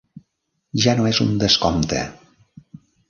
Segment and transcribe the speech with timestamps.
[0.85, 2.03] Ja no és un descompte!